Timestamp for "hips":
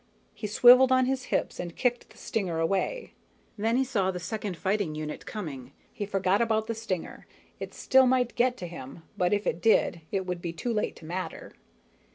1.25-1.59